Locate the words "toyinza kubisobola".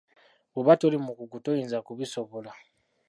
1.45-2.51